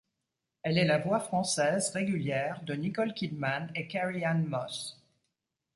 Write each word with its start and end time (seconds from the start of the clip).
Elle 0.63 0.79
est 0.79 0.85
la 0.85 0.97
voix 0.97 1.19
française 1.19 1.91
régulière 1.91 2.63
de 2.63 2.73
Nicole 2.73 3.13
Kidman 3.13 3.71
et 3.75 3.85
Carrie-Anne 3.87 4.45
Moss. 4.47 4.99